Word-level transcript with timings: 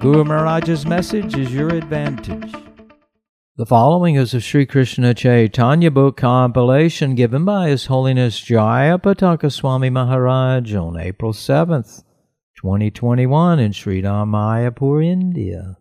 Guru 0.00 0.22
Maharaj's 0.22 0.86
message 0.86 1.36
is 1.36 1.52
your 1.52 1.70
advantage. 1.70 2.54
The 3.56 3.66
following 3.66 4.14
is 4.14 4.32
a 4.32 4.40
Sri 4.40 4.64
Krishna 4.64 5.12
Chaitanya 5.12 5.90
book 5.90 6.16
compilation 6.16 7.16
given 7.16 7.44
by 7.44 7.70
His 7.70 7.86
Holiness 7.86 8.40
Jaya 8.40 8.98
Pataka 8.98 9.50
Swami 9.50 9.90
Maharaj 9.90 10.72
on 10.72 11.00
April 11.00 11.32
7th, 11.32 12.04
2021 12.56 13.58
in 13.58 13.72
Sri 13.72 14.00
Mayapur, 14.00 15.04
India. 15.04 15.78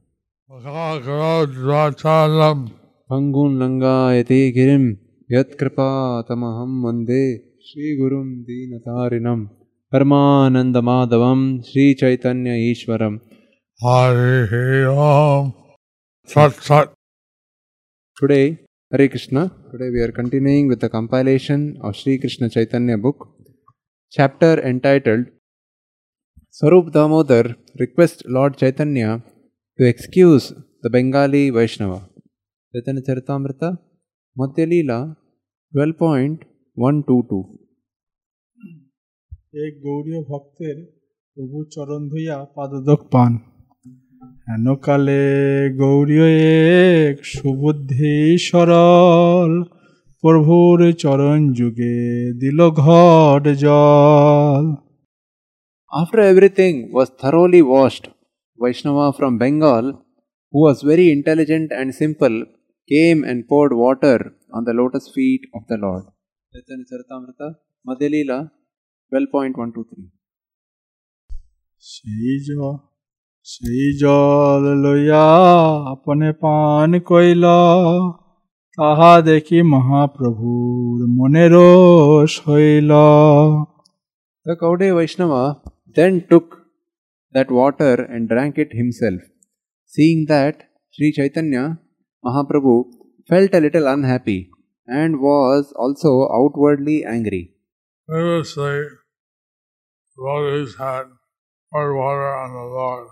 Pangun 3.09 3.53
Langayati 3.61 4.51
Girim 4.55 4.97
Yat 5.29 5.57
Kripa 5.59 6.25
Tamaham 6.27 6.69
Mande 6.81 7.41
Sri 7.61 7.99
Gurum 8.01 8.43
Dinatarinam 8.49 9.49
Parmanandamadavam 9.93 11.63
Sri 11.63 11.93
Chaitanya 11.93 12.53
Ishwaram. 12.53 13.21
Hare 13.80 14.88
Om 14.88 15.54
Sat 16.28 16.52
Sat 16.52 16.92
Today, 18.16 18.58
Hare 18.90 19.08
Krishna, 19.08 19.50
today 19.72 19.90
we 19.90 20.00
are 20.00 20.12
continuing 20.12 20.68
with 20.68 20.80
the 20.80 20.88
compilation 20.88 21.76
of 21.82 21.96
Sri 21.96 22.18
Krishna 22.18 22.48
Chaitanya 22.48 22.96
book, 22.96 23.28
chapter 24.12 24.60
entitled 24.60 25.26
Sarup 26.52 26.92
Damodar 26.92 27.56
requests 27.78 28.22
Lord 28.26 28.56
Chaitanya 28.56 29.22
to 29.78 29.86
excuse 29.86 30.52
the 30.82 30.90
Bengali 30.90 31.50
Vaishnava. 31.50 32.08
Chaitanya 32.72 33.02
Charitamrita, 33.02 33.78
Madhya 34.38 34.66
Leela 34.66 35.16
12.122. 35.72 37.44
এক 39.54 39.72
গৌরীয় 39.86 40.20
ভক্তের 40.30 40.76
প্রভু 41.34 41.58
চরণ 41.74 42.02
ধুইয়া 42.10 42.36
পাদদক 42.56 43.00
পান 43.14 43.32
হেনকালে 44.48 45.24
গৌরীয় 45.80 46.28
এক 47.06 47.16
সুবুদ্ধি 47.34 48.16
সরল 48.48 49.52
প্রভুর 50.22 50.78
চরণ 51.02 51.40
যুগে 51.58 51.98
দিল 52.40 52.58
ঘট 52.82 53.44
জল 53.64 54.66
After 55.92 56.20
everything 56.32 56.74
was 56.96 57.08
thoroughly 57.20 57.62
washed, 57.72 58.04
Vaishnava 58.58 59.06
from 59.18 59.32
Bengal, 59.42 59.86
who 60.52 60.58
was 60.66 60.76
very 60.82 61.06
intelligent 61.16 61.68
and 61.70 61.88
simple, 61.94 62.36
came 62.88 63.18
and 63.24 63.46
poured 63.46 63.72
water 63.74 64.18
on 64.52 64.64
the 64.64 64.72
lotus 64.72 65.06
feet 65.14 65.42
of 65.56 65.62
the 65.70 65.76
Lord. 65.76 66.04
Chaitanya 66.52 66.86
Charitamrita, 66.90 67.48
Madhya 67.86 68.08
Leela 68.14 68.38
12.123. 69.12 70.08
সেই 73.46 73.84
জল 74.02 74.62
সেই 74.62 74.64
জল 74.64 74.64
লইয়া 74.84 75.26
আপনে 75.92 76.28
পান 76.42 76.90
কইল 77.10 77.44
তাহা 78.78 79.12
দেখি 79.28 79.58
মহাপ্রভুর 79.74 80.98
মনেরও 81.18 81.70
শৈল 82.36 82.92
The 84.46 84.56
Gaudiya 84.56 84.96
Vaishnava 84.96 85.42
then 85.94 86.12
took 86.30 86.46
that 87.34 87.48
water 87.50 87.94
and 88.12 88.28
drank 88.28 88.58
it 88.58 88.70
himself. 88.72 89.20
Seeing 89.84 90.26
that, 90.26 90.56
Sri 90.90 91.12
Chaitanya 91.12 91.78
Mahaprabhu 92.24 92.74
felt 93.28 93.54
a 93.54 93.60
little 93.60 93.86
unhappy 93.86 94.50
and 94.88 95.20
was 95.20 95.72
also 95.76 96.28
outwardly 96.38 97.04
angry. 97.04 97.54
Previously, 98.08 98.78
devotees 100.16 100.74
had 100.76 101.04
poured 101.72 101.94
water 101.96 102.34
on 102.34 102.50
the 102.52 102.66
Lord, 102.78 103.06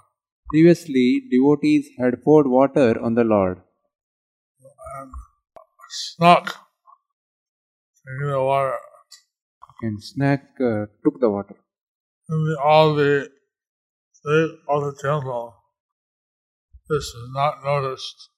Previously, 0.50 1.24
devotees 1.30 1.88
had 2.00 2.24
poured 2.24 2.48
water 2.48 3.00
on 3.02 3.16
the 3.16 3.24
Lord. 3.24 3.62
and 5.00 5.12
snuck 5.90 6.56
the 8.06 8.42
water. 8.42 8.78
and 9.82 10.04
Snack 10.04 10.44
uh, 10.62 10.86
took 11.04 11.20
the 11.20 11.30
water. 11.30 11.56
In 12.30 12.44
the, 12.46 12.58
all 12.64 12.96
the 12.96 13.30
state 14.14 14.52
of 14.70 14.84
the 14.84 14.96
temple, 15.02 15.54
this 16.90 17.04
is 17.04 17.30
not 17.34 17.64
noticed 17.64 18.30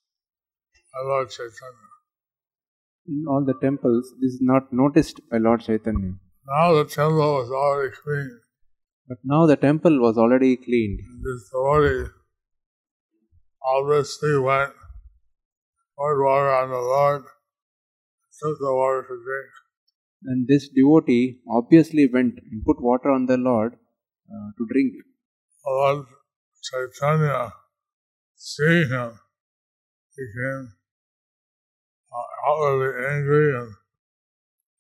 by 0.94 1.07
Lord 1.07 1.29
Chaitanya. 1.29 1.88
In 3.07 3.25
all 3.28 3.45
the 3.45 3.53
temples, 3.62 4.13
this 4.22 4.34
is 4.34 4.39
not 4.41 4.72
noticed 4.72 5.22
by 5.29 5.38
Lord 5.38 5.62
Chaitanya. 5.62 6.13
Now 6.47 6.74
the 6.74 6.85
temple 6.85 7.35
was 7.35 7.50
already 7.51 7.94
clean, 8.03 8.39
But 9.07 9.19
now 9.23 9.45
the 9.45 9.56
temple 9.56 10.00
was 10.01 10.18
already 10.18 10.57
cleaned. 10.57 11.00
this 11.23 11.50
devotee 11.51 12.12
obviously 13.63 14.38
went, 14.38 14.73
poured 15.97 16.23
water 16.23 16.50
on 16.50 16.69
the 16.69 16.75
Lord, 16.75 17.23
took 18.41 18.57
the 18.59 18.73
water 18.73 19.03
to 19.03 19.16
drink. 19.28 19.50
And 20.23 20.47
this 20.47 20.68
devotee 20.69 21.40
obviously 21.50 22.07
went 22.07 22.40
and 22.51 22.66
put 22.66 22.81
water 22.81 23.09
on 23.09 23.28
the 23.28 23.38
Lord 23.38 23.73
uh, 23.73 24.50
to 24.57 24.68
drink. 24.72 24.94
Lord 25.66 26.06
Chaitanya, 26.62 27.53
seeing 28.35 28.89
him, 28.89 29.19
became 30.18 30.74
uh, 32.12 32.50
outwardly 32.50 33.06
angry 33.09 33.56
and 33.56 33.72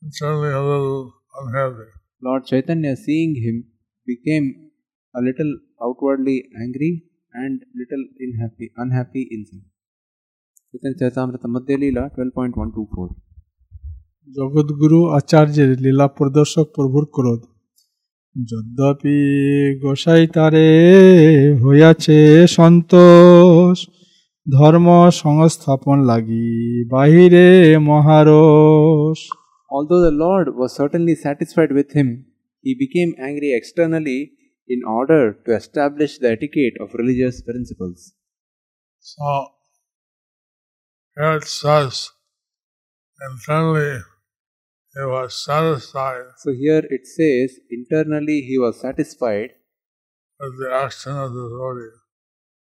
internally 0.03 0.51
a 0.51 0.61
little 0.61 1.13
unhappy. 1.39 1.89
Lord 2.21 2.45
Chaitanya, 2.45 2.95
seeing 2.95 3.35
him, 3.35 3.65
became 4.06 4.46
a 5.14 5.20
little 5.20 5.52
outwardly 5.80 6.38
angry 6.56 6.92
and 7.34 7.60
little 7.74 8.04
unhappy, 8.20 8.66
unhappy 8.76 9.28
inside. 9.30 9.66
Chaitanya 10.74 10.96
Charitamrita 11.00 11.48
Madhya 11.48 11.76
Leela 11.78 12.04
12.124. 12.16 13.08
জগৎগুরু 14.28 14.98
আচার্যের 15.18 15.70
লীলা 15.84 16.06
প্রদর্শক 16.18 16.66
প্রভুর 16.76 17.04
ক্রোধ 17.14 17.42
যদ্যপি 18.36 19.18
গোসাই 19.82 20.22
তারে 20.34 20.68
হইয়াছে 21.62 22.18
সন্তোষ 22.56 23.78
ধর্ম 24.46 24.86
সংস্থাপন 25.22 25.98
লাগি 26.10 26.48
বাহিরে 26.92 27.46
মহারোষ 27.88 29.18
Although 29.70 30.02
the 30.08 30.16
Lord 30.24 30.46
was 30.60 30.70
certainly 30.80 31.14
satisfied 31.26 31.72
with 31.78 31.90
him, 31.98 32.08
he 32.67 32.75
became 32.75 33.15
angry 33.17 33.51
externally 33.57 34.21
in 34.67 34.81
order 34.85 35.21
to 35.45 35.55
establish 35.55 36.17
the 36.17 36.31
etiquette 36.31 36.77
of 36.81 36.93
religious 37.01 37.41
principles. 37.41 38.13
So, 38.99 39.29
here 41.15 41.37
it 41.37 41.45
says, 41.45 42.09
internally 43.29 44.01
he 44.93 45.05
was 45.13 45.45
satisfied 45.45 46.25
So 46.39 46.51
here 46.51 46.83
it 46.97 47.07
says, 47.07 47.57
internally 47.69 48.41
he 48.41 48.57
was 48.57 48.81
satisfied 48.81 49.51
with 50.39 50.59
the 50.59 50.69
action 50.73 51.13
of 51.13 51.31
the 51.33 51.47
devotee. 51.53 51.95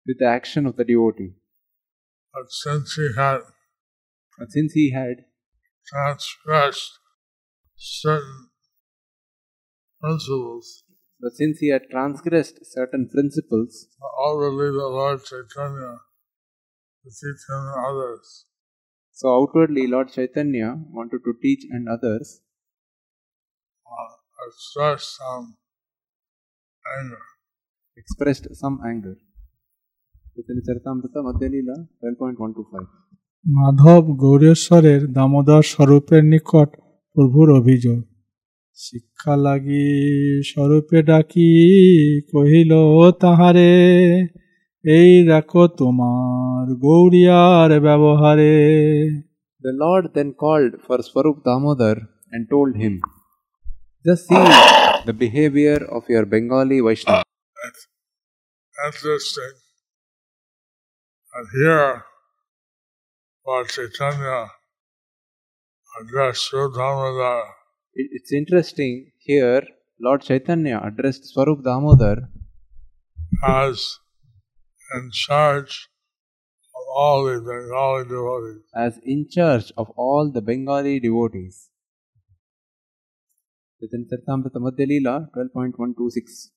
with 0.06 0.18
the 0.18 0.26
action 0.26 0.66
of 0.66 0.76
the 0.76 0.84
devotee. 0.84 1.34
But 2.32 2.50
since 2.50 2.94
he 2.94 3.10
had 3.16 3.42
But 4.38 4.50
since 4.50 4.72
he 4.72 4.90
had 4.92 5.26
transgressed 5.86 6.98
certain 7.76 8.48
principles, 10.03 10.83
but 11.21 11.31
since 11.33 11.59
he 11.59 11.69
had 11.69 11.83
transgressed 11.91 12.59
certain 12.63 13.09
principles, 13.09 13.87
outwardly 14.25 14.69
the 14.71 14.89
Lord 14.89 15.23
Chaitanya 15.23 15.93
to 17.03 17.09
teach 17.09 17.41
him 17.49 17.63
and 17.67 17.85
others. 17.89 18.45
so 19.11 19.27
outwardly 19.37 19.85
Lord 19.85 20.09
Chaitanya 20.09 20.67
wanted 20.89 21.21
to 21.25 21.31
teach 21.41 21.63
and 21.69 21.89
others 21.89 22.27
uh, 23.85 24.11
expressed 24.47 25.17
some 25.17 25.57
anger. 26.99 27.23
expressed 27.97 28.47
some 28.53 28.79
anger. 28.85 29.15
Chaitanya 30.35 30.63
Charitamrita 30.67 31.19
Madhya 31.27 31.49
Leela 31.53 31.77
12.125. 32.01 32.87
Madhav 33.45 34.03
গৌরেশ্বরের 34.23 35.01
Damodar 35.17 35.63
স্বরূপের 35.73 36.23
নিকট 36.33 36.69
প্রভুর 37.15 37.47
অভিযোগ 37.59 37.99
শিক্ষা 38.77 39.33
লাগি 39.37 39.87
স্বরূপে 40.43 40.99
ডাকি 41.03 41.51
কহিল 42.31 42.71
তাহারে 43.19 43.73
এই 44.83 45.11
দেখো 45.27 45.63
তোমার 45.67 46.65
গৌরিয়ার 46.75 47.71
ব্যবহারে 47.81 48.55
The 49.63 49.73
Lord 49.73 50.05
then 50.13 50.29
called 50.33 50.73
for 50.85 50.97
Swarup 51.01 51.37
Damodar 51.43 51.97
and 52.31 52.41
told 52.49 52.71
him, 52.75 53.01
Just 54.05 54.27
see 54.27 54.45
the 55.05 55.13
behavior 55.13 55.79
of 55.97 56.03
your 56.09 56.25
Bengali 56.25 56.79
Vaishnava. 56.79 57.23
Interesting. 58.75 59.53
And 61.33 61.45
here, 61.53 62.03
Lord 63.45 63.67
Chaitanya 63.67 64.39
addressed 65.99 66.41
Sri 66.45 66.63
Damodar 66.73 67.41
It- 67.43 67.62
It's 67.95 68.31
interesting 68.31 69.11
here, 69.17 69.63
Lord 69.99 70.21
Chaitanya 70.21 70.81
addressed 70.83 71.25
Swarup 71.25 71.63
Damodar 71.63 72.17
as 73.43 73.99
in 74.91 75.11
charge 75.11 75.89
of 76.75 76.83
all 76.95 77.23
the 77.23 77.39
Bengali 77.41 78.03
devotees. 78.05 78.61
as 78.75 78.93
in 79.05 79.27
charge 79.29 79.71
of 79.77 79.89
all 79.97 80.31
the 80.31 80.41
Bengali 80.41 80.99
devotees. 80.99 81.69
Chaitanya 83.81 84.05
Charitamrita 84.05 84.59
Madhya 84.59 84.85
Leela 84.87 85.15
12.126 85.33 86.51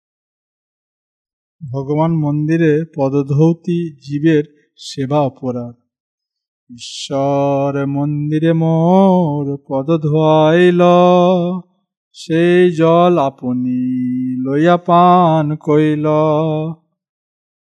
ভগবান 1.73 2.12
মন্দিরে 2.17 2.73
পদধৌতি 2.94 3.79
জীবের 3.99 4.44
সেবা 4.77 5.19
অপরাধ 5.21 5.75
ঈশ্বর 6.71 7.73
মন্দিরে 7.87 8.53
মোর 8.62 9.44
পদ 9.67 9.89
ধোয়াইল 10.05 10.83
সেই 12.23 12.61
জল 12.81 13.15
আপনি 13.29 13.81
লইয়া 14.44 14.77
পান 14.89 15.47
কইল 15.67 16.06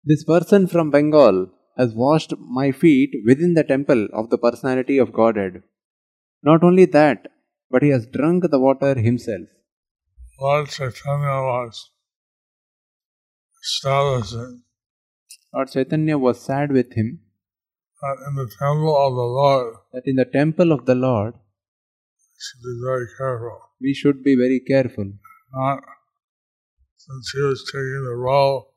This 0.06 0.22
person 0.24 0.62
from 0.74 0.86
Bengal 0.90 1.38
has 1.78 1.90
washed 2.04 2.31
my 2.58 2.68
feet 2.72 3.12
within 3.28 3.52
the 3.54 3.66
temple 3.74 4.02
of 4.19 4.25
the 4.31 4.40
personality 4.46 4.98
of 5.04 5.08
Godhead. 5.12 5.54
Not 6.44 6.60
only 6.64 6.86
that, 6.98 7.19
but 7.72 7.84
he 7.86 7.90
has 7.90 8.14
drunk 8.16 8.42
the 8.54 8.62
water 8.68 8.94
himself. 9.08 9.48
Lord 10.40 10.66
Chaitanya 10.69 11.38
was 11.52 11.75
establishing 13.64 14.54
Lord 15.54 15.69
Chaitanya 15.69 16.18
was 16.18 16.40
sad 16.40 16.72
with 16.72 16.94
him 16.94 17.10
that 18.03 18.19
in 18.29 18.35
the 18.35 18.51
temple 18.59 18.97
of 19.07 19.15
the 19.15 19.29
Lord, 19.41 19.75
that 19.93 20.03
in 20.07 20.17
the 20.17 20.25
temple 20.25 20.73
of 20.73 20.87
the 20.87 20.95
Lord 20.95 21.35
we 21.35 22.41
should 22.47 22.63
be 22.69 22.77
very 22.85 23.07
careful. 23.17 23.59
we 23.81 23.95
should 23.95 24.23
be 24.25 24.35
very 24.35 24.61
careful, 24.61 25.13
Not 25.55 25.85
since 26.97 27.31
he 27.35 27.41
was 27.41 27.65
taking 27.71 28.05
the 28.05 28.17
role 28.17 28.75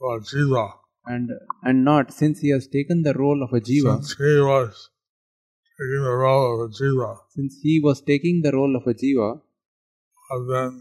of 0.00 0.22
a 0.22 0.24
jiva, 0.30 0.64
and 1.06 1.30
and 1.62 1.84
not 1.84 2.12
since 2.12 2.40
he 2.40 2.50
has 2.50 2.66
taken 2.68 3.02
the 3.02 3.14
role 3.14 3.42
of 3.42 3.52
a 3.52 3.60
jiva, 3.60 3.96
since 3.96 4.16
he 4.16 4.40
was 4.40 4.90
taking 5.78 6.04
the 6.04 6.16
role 6.24 6.54
of 6.54 6.70
a 6.70 6.72
jiva, 6.78 7.10
since 7.30 7.58
he 7.62 7.80
was 7.82 8.00
taking 8.02 8.42
the 8.42 8.52
role 8.52 8.76
of 8.76 8.86
a 8.86 8.94
jiva, 8.94 9.30
and 10.30 10.50
then 10.52 10.72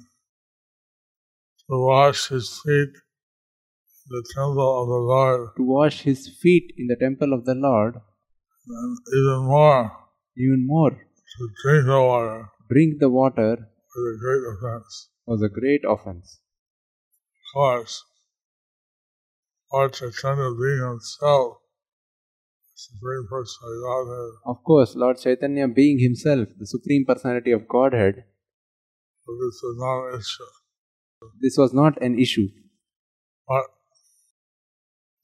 to 1.70 1.80
wash 1.88 2.30
his 2.30 2.48
feet 2.64 2.94
the 4.16 4.24
temple 4.36 4.72
of 4.82 4.88
the 4.94 5.02
Lord, 5.14 5.50
to 5.58 5.64
wash 5.64 6.02
his 6.04 6.30
feet 6.42 6.74
in 6.78 6.88
the 6.88 7.00
temple 7.06 7.34
of 7.34 7.46
the 7.46 7.56
Lord, 7.56 7.96
and 8.68 8.98
even 9.20 9.40
more 9.48 9.92
even 10.36 10.66
more, 10.66 10.92
to 10.92 11.50
drink 11.64 11.86
the 11.86 12.02
water 12.02 12.50
drink 12.70 13.00
the 13.00 13.10
water 13.10 13.70
was 13.96 14.06
a 14.16 14.20
great 14.20 14.44
offense. 14.52 15.10
was 15.28 15.42
a 15.44 15.50
great 15.50 15.82
offense. 15.88 16.40
Of 17.36 17.62
course, 17.62 18.04
Lord 19.72 19.94
Chaitanya 19.94 20.50
being 20.60 20.80
himself, 20.90 21.58
Supreme 22.76 23.28
Personality 23.30 23.62
of 23.72 23.84
Godhead, 23.84 24.34
Of 24.46 24.64
course, 24.64 24.96
Lord 24.96 25.18
Chaitanya 25.20 25.68
being 25.68 26.00
himself 26.00 26.50
the 26.58 26.66
Supreme 26.66 27.06
Personality 27.06 27.52
of 27.52 27.68
Godhead, 27.68 28.16
but 29.26 29.36
this 29.44 29.58
is 29.70 29.76
not 29.78 30.08
an 30.08 30.20
issue. 30.20 30.52
this 31.42 31.58
was 31.58 31.74
not 31.74 32.02
an 32.02 32.20
issue. 32.20 32.48
But 33.48 33.66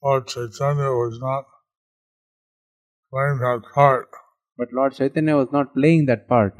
Lord 0.02 0.26
Chaitanya 0.28 0.90
was 1.00 1.18
not 1.20 1.44
playing 3.12 3.38
that 3.40 3.62
part. 3.74 4.08
But 4.56 4.68
Lord 4.72 4.94
Chaitanya 4.94 5.36
was 5.36 5.48
not 5.52 5.74
playing 5.74 6.06
that 6.06 6.26
part. 6.28 6.54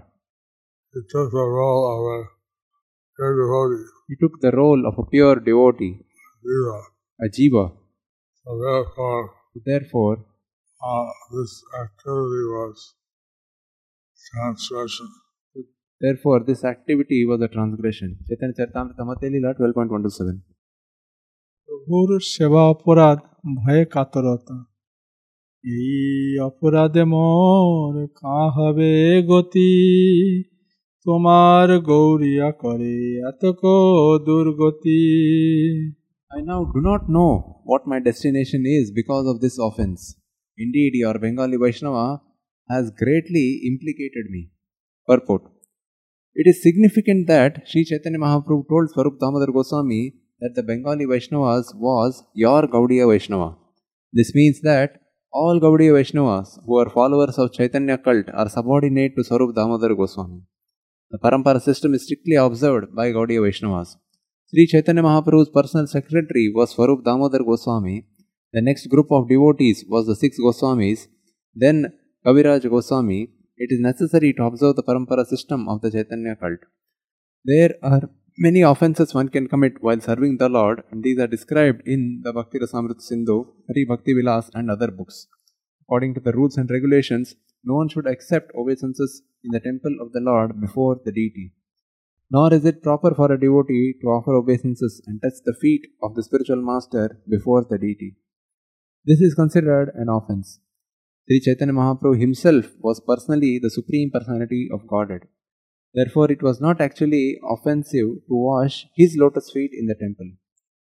He 0.92 1.00
took 1.08 1.30
the 1.30 1.38
role 1.38 1.84
of 1.94 2.00
a 2.16 2.28
pure 3.16 3.34
devotee, 3.40 3.84
He 4.08 4.16
took 4.20 4.40
the 4.40 4.50
role 4.50 4.86
of 4.86 4.98
a 4.98 5.04
pure 5.08 5.36
devotee, 5.36 6.00
Jiva. 6.44 6.82
a 7.20 7.28
jiva. 7.28 7.72
So 8.44 8.58
therefore, 8.58 9.30
Therefore, 9.64 10.16
uh, 10.82 11.06
this 11.32 11.62
activity 11.82 12.44
was 12.56 12.94
transgression. 14.32 15.08
therefore, 16.00 16.40
this 16.46 16.62
activity 16.64 17.26
was 17.26 17.40
a 17.40 17.48
transgression. 17.48 18.18
Chaitanya 18.28 18.54
Charitamrita 18.54 19.04
Madhya 19.10 19.54
12.127. 19.58 20.40
প্রভুর 21.79 22.09
সেবা 22.33 22.63
অপরাধ 22.73 23.17
ভয়ে 23.57 23.83
কাতরতা 23.93 24.57
এই 25.63 26.33
অপরাধে 26.49 27.03
মোর 27.13 27.93
কাঁ 28.19 28.45
হবে 28.55 28.93
গতি 29.29 29.73
তোমার 31.05 31.67
গৌরিয়া 31.89 32.49
করে 32.63 32.97
এত 33.29 33.43
কো 33.61 33.75
দুর্গতি 34.25 35.01
I 36.31 36.41
now 36.41 36.61
do 36.65 36.79
not 36.81 37.01
know 37.07 37.33
what 37.63 37.81
my 37.85 37.99
destination 37.99 38.61
is 38.77 38.85
because 38.91 39.25
of 39.27 39.35
this 39.39 39.55
offense. 39.57 40.01
Indeed, 40.57 40.91
your 40.95 41.15
Bengali 41.17 41.57
Vaishnava 41.57 42.07
has 42.69 42.85
greatly 43.01 43.47
implicated 43.69 44.25
me. 44.29 44.41
Purport 45.07 45.43
It 46.35 46.47
is 46.47 46.61
significant 46.61 47.21
that 47.27 47.51
Sri 47.65 47.85
Chaitanya 47.85 48.19
Mahaprabhu 48.19 48.67
told 48.67 48.89
Swarup 48.91 49.17
Damodar 49.21 49.53
Goswami 49.57 50.01
that 50.40 50.54
the 50.54 50.62
Bengali 50.62 51.06
Vaishnavas 51.06 51.74
was 51.74 52.24
your 52.34 52.62
Gaudiya 52.74 53.06
Vaishnava. 53.10 53.56
This 54.12 54.34
means 54.34 54.60
that 54.62 55.00
all 55.32 55.60
Gaudiya 55.60 55.92
Vaishnavas 55.98 56.58
who 56.66 56.78
are 56.78 56.90
followers 56.90 57.38
of 57.38 57.52
Chaitanya 57.52 57.98
cult 57.98 58.30
are 58.34 58.48
subordinate 58.48 59.16
to 59.16 59.24
Swarup 59.24 59.54
Damodar 59.54 59.94
Goswami. 59.94 60.40
The 61.10 61.18
Parampara 61.18 61.60
system 61.60 61.94
is 61.94 62.04
strictly 62.04 62.36
observed 62.36 62.94
by 62.94 63.10
Gaudiya 63.12 63.42
Vaishnavas. 63.46 63.96
Sri 64.50 64.66
Chaitanya 64.66 65.02
Mahaprabhu's 65.02 65.50
personal 65.50 65.86
secretary 65.86 66.50
was 66.54 66.70
Swarup 66.70 67.04
Damodar 67.04 67.44
Goswami. 67.44 68.06
The 68.52 68.62
next 68.62 68.86
group 68.88 69.12
of 69.12 69.28
devotees 69.28 69.84
was 69.88 70.06
the 70.06 70.16
six 70.16 70.38
Goswamis, 70.40 71.06
then 71.54 71.92
Kaviraj 72.26 72.68
Goswami. 72.68 73.30
It 73.56 73.70
is 73.70 73.80
necessary 73.80 74.32
to 74.32 74.44
observe 74.44 74.74
the 74.76 74.82
Parampara 74.82 75.24
system 75.26 75.68
of 75.68 75.82
the 75.82 75.90
Chaitanya 75.90 76.34
cult. 76.34 76.60
There 77.44 77.74
are 77.82 78.10
many 78.46 78.62
offenses 78.62 79.14
one 79.14 79.28
can 79.28 79.46
commit 79.52 79.82
while 79.82 80.00
serving 80.00 80.38
the 80.38 80.48
Lord, 80.48 80.82
and 80.90 81.04
these 81.04 81.18
are 81.18 81.26
described 81.26 81.82
in 81.86 82.22
the 82.24 82.32
Bhakti 82.32 82.58
Rasamrita 82.58 83.02
Sindhu, 83.02 83.38
Hari 83.68 83.84
Bhakti 83.84 84.14
Vilas, 84.14 84.50
and 84.54 84.70
other 84.70 84.90
books. 84.90 85.26
According 85.84 86.14
to 86.14 86.20
the 86.20 86.32
rules 86.32 86.56
and 86.56 86.70
regulations, 86.70 87.34
no 87.62 87.74
one 87.74 87.88
should 87.88 88.06
accept 88.06 88.52
obeisances 88.56 89.22
in 89.44 89.50
the 89.52 89.60
temple 89.60 89.96
of 90.00 90.12
the 90.12 90.20
Lord 90.20 90.60
before 90.60 90.98
the 91.04 91.12
deity. 91.12 91.52
Nor 92.30 92.54
is 92.54 92.64
it 92.64 92.82
proper 92.82 93.14
for 93.14 93.30
a 93.30 93.40
devotee 93.40 93.94
to 94.00 94.06
offer 94.06 94.34
obeisances 94.34 95.02
and 95.06 95.20
touch 95.20 95.38
the 95.44 95.56
feet 95.60 95.86
of 96.02 96.14
the 96.14 96.22
spiritual 96.22 96.62
master 96.62 97.20
before 97.28 97.66
the 97.68 97.76
deity. 97.76 98.16
This 99.04 99.20
is 99.20 99.34
considered 99.34 99.92
an 99.94 100.08
offense. 100.08 100.60
Sri 101.26 101.40
Chaitanya 101.40 101.74
Mahaprabhu 101.74 102.18
himself 102.18 102.66
was 102.78 103.00
personally 103.00 103.58
the 103.58 103.70
Supreme 103.70 104.10
Personality 104.10 104.68
of 104.72 104.86
Godhead. 104.86 105.26
Therefore, 105.92 106.30
it 106.30 106.42
was 106.42 106.60
not 106.60 106.80
actually 106.80 107.38
offensive 107.48 108.08
to 108.28 108.34
wash 108.34 108.86
his 108.94 109.16
lotus 109.18 109.50
feet 109.50 109.70
in 109.72 109.86
the 109.86 109.94
temple. 109.94 110.30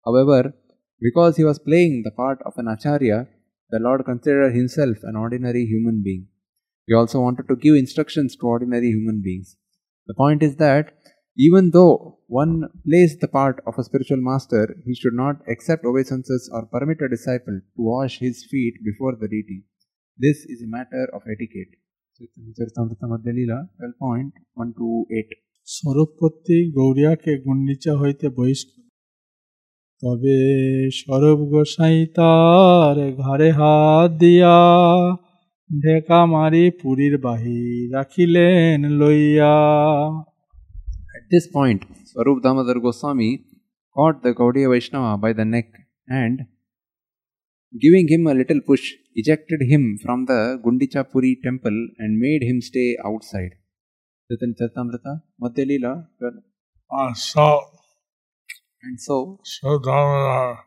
However, 0.06 0.54
because 1.02 1.36
he 1.38 1.44
was 1.44 1.60
playing 1.60 2.04
the 2.04 2.12
part 2.12 2.40
of 2.46 2.54
an 2.58 2.68
Acharya, 2.68 3.28
the 3.72 3.80
Lord 3.80 4.06
considered 4.06 4.54
himself 4.54 4.98
an 5.04 5.16
ordinary 5.16 5.66
human 5.66 6.02
being. 6.04 6.28
He 6.88 6.94
also 6.94 7.20
wanted 7.20 7.48
to 7.50 7.56
give 7.56 7.76
instructions 7.76 8.36
to 8.36 8.48
ordinary 8.48 8.90
human 8.90 9.22
beings. 9.22 9.58
The 10.08 10.14
point 10.14 10.44
is 10.44 10.56
that 10.58 10.94
even 11.38 11.72
though 11.72 12.20
one 12.28 12.70
plays 12.88 13.18
the 13.18 13.28
part 13.28 13.62
of 13.68 13.78
a 13.78 13.84
spiritual 13.84 14.22
master, 14.22 14.78
he 14.86 14.96
should 14.96 15.14
not 15.14 15.42
accept 15.50 15.84
obeisances 15.84 16.50
or 16.54 16.68
permit 16.68 17.02
a 17.02 17.10
disciple 17.10 17.60
to 17.60 17.82
wash 17.82 18.20
his 18.20 18.46
feet 18.50 18.76
before 18.86 19.16
the 19.20 19.28
deity. 19.28 19.66
This 20.18 20.46
is 20.46 20.62
a 20.62 20.68
matter 20.68 21.10
of 21.14 21.24
etiquette. 21.28 21.76
Charitamrita 22.18 23.06
Madhya 23.12 23.34
Leela 23.38 23.58
12.128 23.80 25.46
স্বরূপপত্তি 25.68 26.58
গৌরিয়াকে 26.78 27.34
Gundicha 27.46 27.94
হইতে 28.02 28.26
বহিষ্কার 28.38 28.84
তবে 30.04 30.38
স্বরূপ 31.00 31.40
গোসাই 31.52 31.98
তার 32.18 32.98
ঘাড়ে 33.22 33.50
হাত 33.52 34.10
দিয়া 34.22 34.58
ঢেকা 35.70 36.20
মারি 36.34 36.66
পুরীর 36.82 37.16
বাহির 37.18 37.84
রাখিলেন 37.96 38.80
লইয়া 39.00 39.56
At 41.18 41.26
this 41.32 41.46
point, 41.48 41.82
Swarup 42.10 42.38
Damodar 42.44 42.78
Goswami 42.86 43.32
caught 43.96 44.18
the 44.24 44.32
Gaudiya 44.40 44.68
Vaishnava 44.72 45.12
by 45.18 45.32
the 45.40 45.46
neck 45.46 45.70
and 46.22 46.36
giving 47.80 48.08
him 48.08 48.28
a 48.28 48.34
little 48.34 48.62
push, 48.62 48.94
ejected 49.16 49.62
him 49.62 49.98
from 50.04 50.26
the 50.26 50.60
Gundichapuri 50.64 51.42
temple 51.44 51.78
and 51.98 52.20
made 52.20 52.44
him 52.44 52.62
stay 52.62 52.98
outside. 53.04 53.56
Chaitanya 54.30 54.56
Charitamrita, 54.60 55.22
Madhya 55.42 55.66
Leela, 55.70 56.08
12. 56.20 56.34
And 56.92 57.16
so, 57.16 57.62
And 58.82 59.00
so, 59.00 59.40
so 59.44 59.80
Damodar, 59.80 60.60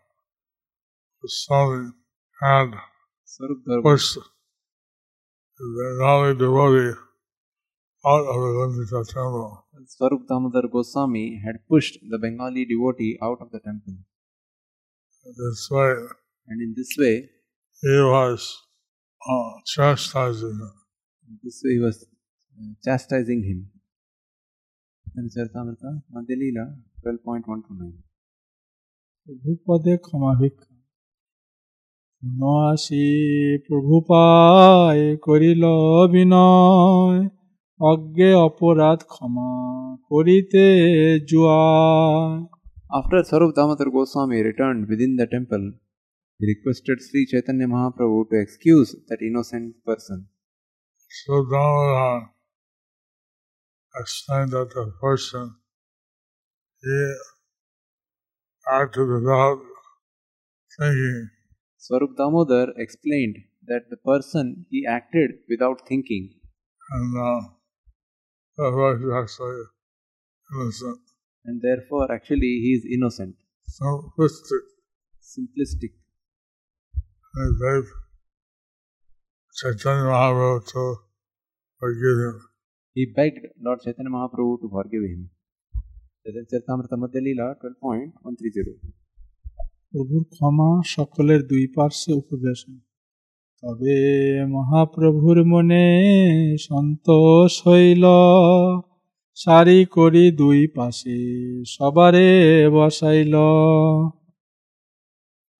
Swami, 1.26 1.90
had 2.42 2.70
pushed 3.82 4.18
the 5.58 5.74
Bengali 5.76 6.34
devotee 6.34 6.94
out 8.06 8.26
of 8.26 8.36
the 8.42 8.50
Gundicha 8.58 9.04
temple. 9.12 9.64
Swarup 9.86 10.26
Damodar 10.28 10.68
Goswami 10.68 11.40
had 11.44 11.56
pushed 11.68 11.98
the 12.10 12.18
Bengali 12.18 12.64
devotee 12.64 13.18
out 13.22 13.38
of 13.40 13.50
the 13.50 13.58
temple. 13.60 13.94
This 15.24 15.68
way, 15.70 15.94
And 16.48 16.62
in 16.62 16.74
this 16.76 16.96
way, 16.98 17.28
he 17.82 17.96
was 18.14 18.40
uh, 19.22 19.52
chastising 19.66 20.58
him. 20.60 20.72
this 21.42 21.60
way 21.64 21.72
he 21.72 21.78
was 21.78 22.06
uh, 22.56 22.72
chastising 22.84 23.42
him. 23.42 23.70
Chaitanya 25.06 25.30
Charitamrita, 25.34 25.90
Madhya 26.14 26.36
Leela, 26.40 26.64
12.129. 27.04 27.92
প্রভুপদে 29.26 29.94
ক্ষমা 30.04 30.32
ভিক্ষা 30.40 30.74
পুন 32.22 32.42
আসি 32.68 33.06
প্রভু 33.66 33.94
পায় 34.10 35.04
করিল 35.26 35.64
বিনয় 36.12 37.18
অজ্ঞে 37.80 38.30
অপরাধ 38.48 38.98
ক্ষমা 39.12 39.50
করিতে 40.10 40.64
জুয়ায় 41.30 42.36
After 42.90 43.18
Sarup 43.30 43.50
Damodar 43.56 43.88
Goswami 43.96 44.38
returned 44.48 44.82
within 44.90 45.12
the 45.20 45.26
temple, 45.34 45.64
he 46.38 46.47
requested 46.54 46.99
Sri 47.00 47.26
Chaitanya 47.26 47.66
Mahaprabhu 47.66 48.28
to 48.30 48.40
excuse 48.40 48.95
that 49.09 49.21
innocent 49.23 49.76
person. 49.85 50.28
So 51.26 51.45
Damodar 51.50 52.30
explained 54.00 54.52
that 54.52 54.71
the 54.75 54.92
person 55.00 55.57
he 56.80 57.14
acted 58.71 59.09
without 59.09 59.61
thinking 60.78 61.28
Swarup 61.76 62.16
Damodar 62.16 62.73
explained 62.76 63.37
that 63.66 63.90
the 63.90 63.97
person 63.97 64.66
he 64.71 64.87
acted 64.87 65.30
without 65.49 65.87
thinking, 65.88 66.35
and 66.92 67.16
uh, 67.16 67.40
why 68.57 68.97
he's 68.99 69.12
actually 69.12 69.62
innocent. 70.54 71.00
and 71.45 71.62
therefore 71.62 72.12
actually 72.12 72.61
he 72.64 72.75
is 72.78 72.85
innocent, 72.92 73.37
Simplistic. 73.68 74.64
simplistic. 75.23 75.92
They've 77.35 77.90
Chaitanya 79.54 80.04
Mahaprabhu 80.04 80.66
to 80.66 80.97
forgive 81.82 82.16
him. 82.18 82.37
He 82.97 83.06
begged 83.06 83.47
Lord 83.61 83.80
Chaitanya 83.80 84.11
Mahaprabhu 84.11 84.61
to 84.62 84.68
forgive 84.68 85.02
him. 85.02 85.30
Chaitanya 86.25 86.44
Charitamrita 86.44 86.97
Madhya 86.97 87.20
Leela 87.20 87.47
12.130. 87.56 88.78
প্রভুর 89.92 90.25
ক্ষমা 90.32 90.68
সকলের 90.94 91.40
দুই 91.50 91.64
পার্শ্বে 91.76 92.12
উপবেশন 92.20 92.75
তবে 93.62 93.97
মহাপ্রভুর 94.54 95.38
মনে 95.52 95.85
সন্তোষ 96.66 97.52
হইল 97.66 98.04
সারি 99.37 99.78
করি 99.97 100.25
দুই 100.40 100.61
পাশে 100.76 101.18
সবারে 101.75 102.30
বসাইল 102.75 103.35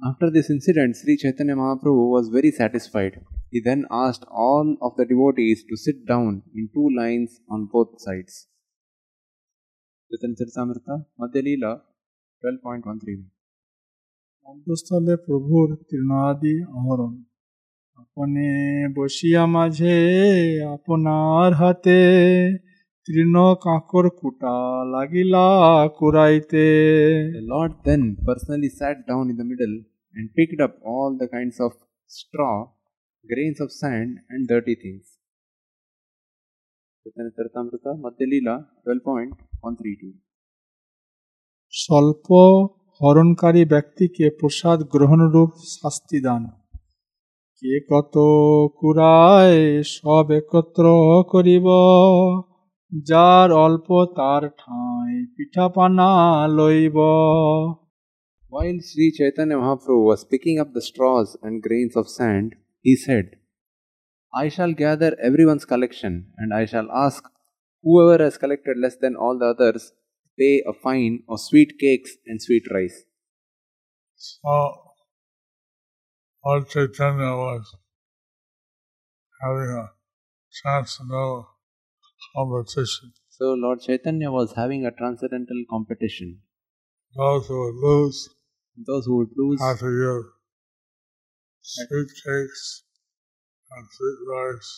After 0.02 0.30
this 0.30 0.50
incident, 0.50 0.98
Sri 0.98 1.18
Chaitanya 1.18 1.56
Mahaprabhu 1.56 2.12
was 2.12 2.28
very 2.28 2.52
satisfied. 2.52 3.22
He 3.52 3.62
then 3.62 3.86
asked 3.90 4.25
all 4.30 4.75
of 4.82 4.96
the 4.98 5.06
devotees 5.06 5.63
to 5.70 5.78
sit 5.78 6.06
down 6.06 6.44
in 6.54 6.70
two 6.74 6.90
lines 6.98 7.40
on 7.50 7.70
both 7.72 8.02
sides. 8.02 8.48
Chaitanya 10.12 10.36
Charitamrita, 10.36 11.06
Madhya 11.20 11.42
Leela 11.42 11.72
12.131. 12.44 13.24
মধ্যস্থলে 14.46 15.13
প্রভুর 15.25 15.68
তৃণাদি 15.90 16.56
আহরণ 16.78 17.13
আপনে 18.02 18.50
বসিয়া 18.98 19.44
মাঝে 19.56 19.98
আপনার 20.75 21.50
হাতে 21.62 22.00
তৃণ 23.08 23.36
কাঁকর 23.63 24.06
কুটা 24.20 24.56
লাগিলা 24.94 25.46
কুড়াইতে 25.98 26.66
The 27.34 27.46
Lord 27.54 27.74
then 27.84 28.04
personally 28.28 28.72
sat 28.80 28.98
down 29.10 29.25
in 29.32 29.36
the 29.42 29.48
middle 29.52 29.75
and 30.16 30.25
picked 30.38 30.62
up 30.66 30.74
all 30.84 31.10
the 31.22 31.28
kinds 31.28 31.58
of 31.60 31.72
straw, 32.12 32.56
grains 33.25 33.60
of 33.60 33.70
sand, 33.72 34.12
and 34.30 34.42
dirty 34.48 34.75
things. 34.75 35.06
Chaitanya 37.06 37.32
Charitamrita, 37.36 37.92
Madhya 38.04 38.25
Leela 38.32 38.56
12.132. 38.86 40.12
স্বল্প 41.74 42.28
হরণকারী 43.02 43.63
ব্যক্তিকে 43.66 44.25
প্রসাদ 44.40 44.80
গ্রহণরূপ 44.94 45.52
শাস্তি 45.75 46.20
দান 46.25 46.44
কে 47.62 47.74
কত 47.90 48.16
কুড়ায় 48.80 49.62
সব 49.96 50.25
একত্র 50.40 50.86
করিব 51.34 51.68
যার 53.10 53.50
অল্প 53.66 53.88
তার 54.18 54.44
ঠাঁই 54.62 55.13
পিঠাপানা 55.36 56.12
লইব 56.58 56.98
While 58.54 58.80
Sri 58.90 59.08
Chaitanya 59.18 59.58
Mahaprabhu 59.62 60.06
was 60.12 60.22
picking 60.32 60.58
up 60.63 60.70
the 60.74 60.86
straws 60.90 61.30
and 61.46 61.63
grains 61.66 61.96
of 62.02 62.06
sand, 62.18 62.50
he 62.88 62.94
said, 63.06 63.25
I 64.42 64.46
shall 64.56 64.74
gather 64.74 65.12
everyone's 65.28 65.66
collection 65.72 66.13
and 66.40 66.50
I 66.54 66.66
shall 66.72 66.90
ask 67.06 67.22
whoever 67.84 68.18
has 68.24 68.38
collected 68.44 68.75
less 68.84 68.98
than 69.04 69.16
all 69.16 69.36
the 69.40 69.50
others 69.54 69.84
pay 70.38 70.63
a 70.72 70.74
fine 70.86 71.16
of 71.30 71.40
sweet 71.40 71.72
cakes 71.80 72.12
and 72.28 72.42
sweet 72.42 72.66
rice. 72.72 73.04
So 74.16 74.54
Lord 76.46 76.70
Chaitanya 76.70 77.32
was 77.46 77.75
having 79.42 79.72
a 79.84 79.86
transcendental 80.62 81.48
competition. 82.36 83.13
So 83.30 83.54
Lord 83.54 83.80
Chaitanya 83.82 84.32
was 84.32 84.54
having 84.56 84.86
a 84.86 84.92
transcendental 84.92 85.63
competition. 85.70 86.42
Those 87.16 87.48
who 87.48 87.58
would 87.66 87.80
lose 87.88 88.30
Those 88.75 89.06
who 89.06 89.18
would 89.18 89.34
lose 89.38 89.62
have 89.62 89.80
to 89.80 89.92
give 90.04 90.24
sweet 91.62 92.12
cakes 92.25 92.84
and 93.72 93.86
sweet 93.92 94.20
rice 94.30 94.72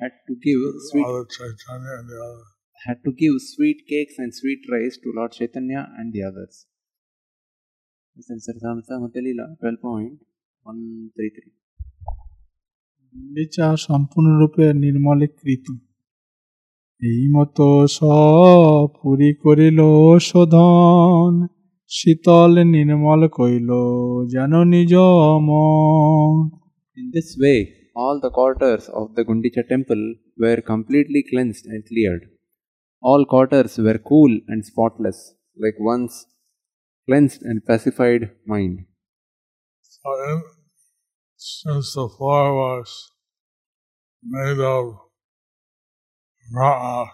had 0.00 0.12
to 0.26 0.34
give 0.34 0.60
to 0.62 0.80
sweet 0.90 1.02
Mother 1.02 1.26
Chaitanya 1.26 1.92
and 1.98 2.08
the 2.08 2.18
others. 2.26 2.48
had 2.86 2.98
to 3.04 3.12
give 3.12 3.34
sweet 3.40 3.78
cakes 3.88 4.14
and 4.18 4.32
sweet 4.32 4.62
rice 4.70 4.96
to 5.02 5.12
Lord 5.16 5.32
Chaitanya 5.32 5.88
and 5.98 6.12
the 6.12 6.22
others. 6.22 6.66
This 8.16 8.30
is 8.30 8.46
Sarisamrita 8.46 8.94
Madhyalila 9.02 9.46
12.133. 9.62 11.50
নিচা 13.36 13.66
সম্পূর্ণরূপে 13.86 14.64
নির্মলীকৃত 14.84 15.66
এই 17.00 17.22
মতো 17.34 17.68
সব 17.96 18.86
পুরি 19.00 19.30
করিল 19.42 19.80
শোধন 20.28 21.32
শীতল 21.90 22.54
নির্মল 22.74 23.22
কইল 23.36 23.70
যেন 24.32 24.52
নিজ 24.72 24.92
মন 25.48 26.34
In 26.96 27.06
this 27.16 27.30
way, 27.42 27.58
all 27.96 28.16
the 28.24 28.32
quarters 28.38 28.84
of 29.00 29.06
the 29.16 29.22
Gundicha 29.28 29.62
temple 29.72 30.02
were 30.42 30.60
completely 30.72 31.22
cleansed 31.30 31.64
and 31.66 31.80
cleared. 31.90 32.22
All 33.02 33.22
quarters 33.32 33.72
were 33.78 33.98
cool 34.10 34.32
and 34.50 34.60
spotless, 34.64 35.18
like 35.56 35.78
one's 35.92 36.16
cleansed 37.08 37.42
and 37.48 37.58
pacified 37.64 38.22
mind. 38.46 38.76
So 39.82 40.08
in, 40.28 40.38
since 41.36 41.88
the 41.94 42.08
floor 42.16 42.44
was 42.62 42.88
made 44.22 44.60
of 44.76 44.84
raw 46.51 47.09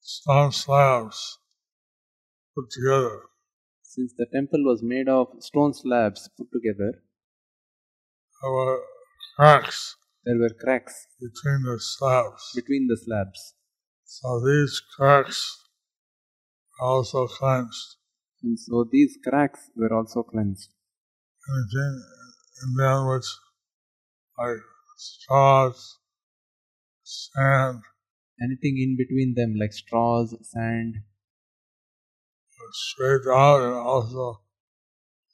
stone 0.00 0.52
slabs 0.52 1.38
put 2.54 2.70
together, 2.70 3.22
Since 3.82 4.14
the 4.16 4.26
temple 4.32 4.64
was 4.64 4.82
made 4.82 5.08
of 5.08 5.28
stone 5.40 5.74
slabs 5.74 6.28
put 6.36 6.48
together, 6.52 7.02
there 8.42 8.52
were 8.52 8.80
cracks 9.36 9.96
there 10.24 10.38
were 10.38 10.54
cracks 10.58 11.06
between 11.20 11.62
the 11.64 11.78
slabs. 11.78 12.52
between 12.54 12.86
the 12.86 12.96
slabs. 12.96 13.54
So 14.04 14.40
these 14.40 14.80
cracks 14.96 15.62
were 16.80 16.86
also 16.86 17.26
cleansed. 17.26 17.96
And 18.42 18.58
so 18.58 18.88
these 18.90 19.18
cracks 19.22 19.70
were 19.76 19.92
also 19.92 20.22
cleansed. 20.22 20.70
Anything 21.46 22.02
in 22.62 22.74
them 22.74 23.08
which, 23.08 23.26
like 24.38 24.62
straws, 24.96 25.98
sand, 27.02 27.82
Anything 28.42 28.78
in 28.78 28.96
between 28.96 29.34
them, 29.34 29.54
like 29.58 29.72
straws, 29.72 30.34
sand, 30.42 30.96
was 32.58 32.74
scraped 32.90 33.26
out 33.26 33.62
and 33.62 33.74
also 33.74 34.40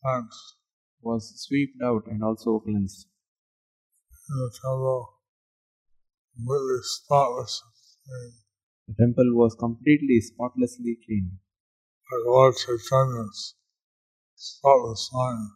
cleansed. 0.03 0.57
was 1.01 1.33
swept 1.37 1.83
out 1.83 2.07
and 2.07 2.23
also 2.23 2.61
cleansed. 2.61 3.07
the 4.29 4.51
temple, 4.63 5.09
completely 6.37 6.81
spotless 6.83 7.63
and 8.07 8.33
The 8.89 8.95
temple 9.03 9.31
was 9.35 9.55
completely 9.55 10.21
spotlessly 10.21 10.99
clean, 11.07 11.39
like 12.13 12.27
Lord 12.27 12.55
Chaitanya's 12.57 13.55
spotless 14.35 15.11
mind. 15.13 15.51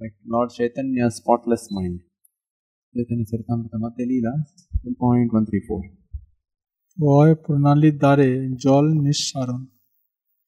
like 0.00 0.14
Lord 0.26 0.50
Chaitanya's 0.50 1.16
spotless 1.16 1.68
mind. 1.70 2.00
Chaitanya 2.94 3.24
Charitamrita 3.24 3.78
Madhya 3.80 4.06
Leela, 4.06 4.32
12.134. 4.86 6.05
অয় 6.98 7.32
প্রণালী 7.44 7.90
দ্বারে 8.02 8.30
জল 8.64 8.86
নিঃসারণ 9.06 9.62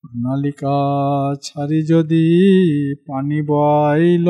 প্রণালিকা 0.01 0.77
छाड़ी 1.47 1.81
যদি 1.93 2.27
পানি 3.07 3.39
বইল 3.51 4.29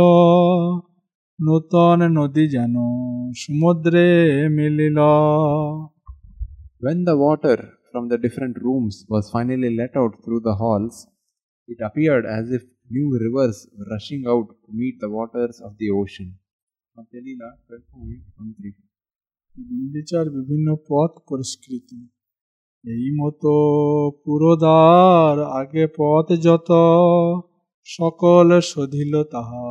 নূতন 1.39 2.01
নদী 2.19 2.45
যেন 2.55 2.77
সমুদ্রে 3.43 4.09
মিলিল 4.57 4.99
When 6.85 6.99
the 7.09 7.17
water 7.27 7.59
from 7.91 8.05
the 8.11 8.19
different 8.25 8.57
rooms 8.67 8.95
was 9.13 9.25
finally 9.35 9.71
let 9.81 9.93
out 10.01 10.15
through 10.23 10.43
the 10.49 10.57
halls, 10.61 10.97
it 11.69 11.79
appeared 11.89 12.25
as 12.39 12.45
if 12.57 12.63
new 12.97 13.09
rivers 13.25 13.57
were 13.75 13.89
rushing 13.95 14.23
out 14.33 14.49
to 14.65 14.69
meet 14.81 14.97
the 15.05 15.11
waters 15.17 15.57
of 15.67 15.73
the 15.81 15.89
ocean. 16.01 16.29
Matelila 16.97 17.49
12.13 17.69 18.88
গুণ্ডিচার 19.69 20.27
বিভিন্ন 20.37 20.69
পথ 20.88 21.11
পরিষ্কৃত 21.29 21.88
এই 22.85 23.07
মতো 23.19 23.55
পুরোদার 24.23 25.37
আগে 25.61 25.85
পথ 25.99 26.27
যত 26.47 26.71
সকল 27.88 28.49
শোধিল 28.71 29.15
তাহা 29.33 29.67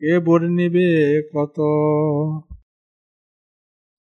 কে 0.00 0.12
বর্ণিবে 0.26 0.88
কত 1.34 1.56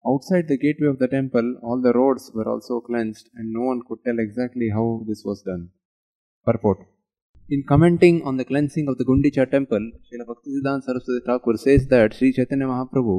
Outside 0.05 0.45
the 0.47 0.57
gateway 0.57 0.89
of 0.93 0.99
the 0.99 1.09
temple, 1.09 1.47
all 1.61 1.79
the 1.81 1.93
roads 1.99 2.23
were 2.35 2.47
also 2.53 2.75
cleansed, 2.79 3.25
and 3.37 3.45
no 3.51 3.63
one 3.71 3.79
could 3.87 4.01
tell 4.05 4.19
exactly 4.19 4.67
how 4.69 4.87
this 5.09 5.21
was 5.29 5.39
done. 5.49 5.63
Purport 6.47 6.79
In 7.49 7.61
commenting 7.71 8.15
on 8.23 8.37
the 8.39 8.45
cleansing 8.45 8.87
of 8.87 8.95
the 8.99 9.05
Gundicha 9.09 9.43
temple, 9.49 9.83
Srila 10.05 10.25
Bhaktisiddhanta 10.29 10.85
Saraswati 10.85 11.21
Thakur 11.27 11.55
says 11.57 11.81
that 11.87 12.13
Sri 12.13 12.29
Chaitanya 12.31 12.67
Mahaprabhu 12.67 13.17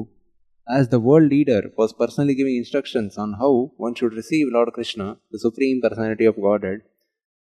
as 0.71 0.89
the 0.89 1.01
world 1.01 1.31
leader, 1.31 1.71
was 1.77 1.93
personally 1.93 2.35
giving 2.35 2.57
instructions 2.57 3.17
on 3.17 3.35
how 3.35 3.73
one 3.77 3.95
should 3.95 4.13
receive 4.13 4.49
Lord 4.51 4.73
Krishna, 4.73 5.19
the 5.31 5.39
Supreme 5.39 5.81
Personality 5.83 6.27
of 6.27 6.37
Godhead, 6.37 6.83